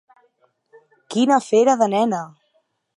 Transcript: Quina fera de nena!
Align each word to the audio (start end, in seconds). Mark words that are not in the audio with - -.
Quina 1.15 1.39
fera 1.51 1.79
de 1.85 1.93
nena! 1.97 2.27